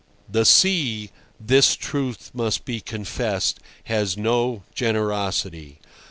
The 0.27 0.45
sea—this 0.45 1.75
truth 1.75 2.31
must 2.33 2.65
be 2.65 2.79
confessed—has 2.81 4.17
no 4.17 4.63
generosity. 4.73 5.77